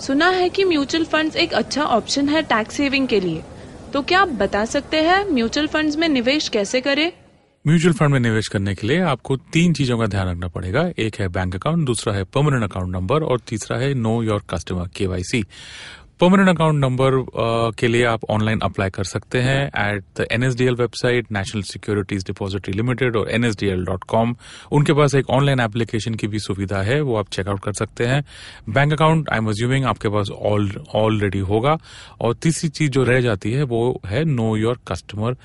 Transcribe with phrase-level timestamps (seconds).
[0.00, 3.42] सुना है कि म्यूचुअल फंड्स एक अच्छा ऑप्शन है टैक्स सेविंग के लिए।
[3.92, 7.10] तो क्या आप बता सकते हैं म्यूचुअल फंड्स में निवेश कैसे करें?
[7.64, 11.16] म्यूचुअल फंड में निवेश करने के लिए आपको तीन चीज़ों का ध्यान रखना पड़ेगा। एक
[11.16, 15.44] है बैंक अकाउंट, दूसरा है परमानेंट अकाउंट नंबर और तीसरा है know your customer KYC
[16.20, 17.10] permanent account number
[17.78, 22.72] के लिए आप ऑनलाइन अप्लाई कर सकते हैं at the NSDL website National Securities Depository
[22.74, 24.34] Limited और एनएसडीएल डॉट कॉम
[24.72, 28.22] उनके पास एक ऑनलाइन एप्लीकेशन की भी सुविधा है, वो आप चेकआउट कर सकते हैं।
[28.68, 30.30] Bank account I am assuming आपके पास
[30.96, 31.76] ऑलरेडी होगा।
[32.20, 35.36] और तीसरी चीज़ जो रह जाती है, वो है know your customer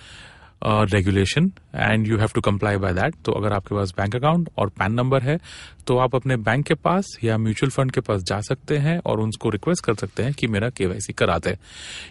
[0.66, 4.69] regulation and you have to comply by that तो अगर आपके पास बैंक अकाउंट और
[4.69, 5.39] पैन नंबर है
[5.88, 9.19] तो आप अपने बैंक के पास या म्यूचुअल फंड के पास जा सकते हैं और
[9.19, 11.58] उनको रिक्वेस्ट कर सकते हैं कि मेरा केवाईसी करा दे।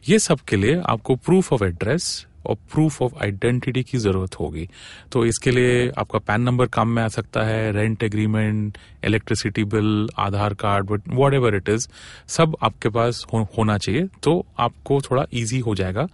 [0.08, 4.68] ये सब के लिए आपको प्रूफ ऑफ़ एड्रेस और प्रूफ ऑफ़ आइडेंटिटी की ज़रूरत होगी।
[5.12, 10.08] तो इसके लिए आपका पैन नंबर काम में आ सकता है rent agreement electricity bill
[10.18, 10.90] Aadhaar card
[11.34, 11.88] whatever it is
[12.28, 16.06] सब आपके पास हो, होना चाहिए। तो आपको थोड़ा इजी हो जाएगा।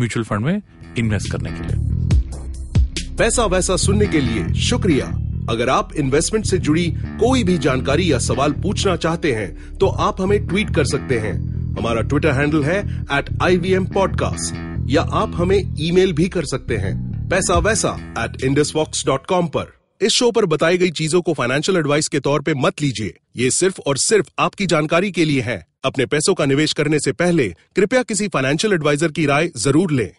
[0.00, 0.60] म्यूचुअल फंड में
[0.98, 5.06] इन्वेस्ट करने के लिए। पैसा वैसा सुनने के लिए शुक्रिया।
[5.50, 6.86] अगर आप इन्वेस्टमेंट से जुड़ी
[7.20, 11.32] कोई भी जानकारी या सवाल पूछना चाहते हैं तो आप हमें ट्वीट कर सकते हैं।
[11.78, 12.78] हमारा ट्विटर हैंडल है
[13.12, 16.94] at I V M podcast या आप हमें ईमेल भी कर सकते हैं
[17.28, 18.72] पैसा वैसा एट इंडस
[19.06, 22.54] डॉट कॉम पर। इस शो पर बताई गई चीज़ों को फाइनेंशियल एडवाइस के तौर पे
[22.54, 26.72] मत लीजिए। ये सिर्फ़ और सिर्फ़ आपकी जानकारी के लिए है। अपने पैसों का निवेश
[26.72, 30.10] करने से पहले कृपया किसी फाइनेंशियल एडवाइजर की राय ज़रूर लें।